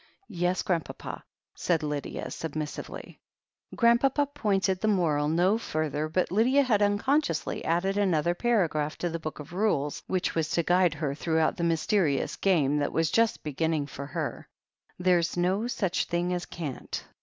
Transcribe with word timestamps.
"Yes, 0.29 0.63
Grandpapa," 0.63 1.23
said 1.53 1.83
Lydia 1.83 2.31
submissively. 2.31 3.19
Grandpapa 3.75 4.25
pointed 4.33 4.81
the 4.81 4.87
moral 4.87 5.27
no 5.27 5.59
further 5.59 6.09
but 6.09 6.31
Lydia 6.31 6.63
had 6.63 6.81
unconsciously 6.81 7.63
added 7.63 7.99
another 7.99 8.33
paragraph 8.33 8.97
to 8.97 9.09
the 9.11 9.19
Book 9.19 9.37
of 9.39 9.53
Rules 9.53 10.01
which 10.07 10.33
was 10.33 10.49
to 10.49 10.63
guide 10.63 10.95
her 10.95 11.13
throughout 11.13 11.55
the 11.55 11.63
mysterious 11.63 12.35
game 12.35 12.77
that 12.79 12.91
was 12.93 13.11
just 13.11 13.43
beginning 13.43 13.85
for 13.85 14.07
her: 14.07 14.49
"There's 14.97 15.37
no 15.37 15.67
such 15.67 16.05
thing 16.05 16.33
as 16.33 16.47
can't." 16.47 17.05